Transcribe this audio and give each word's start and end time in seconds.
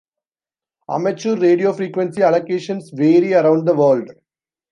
Amateur 0.95 1.37
radio 1.39 1.73
frequency 1.73 2.21
allocations 2.23 2.91
vary 2.91 3.35
around 3.35 3.65
the 3.67 3.75
world. 3.75 4.09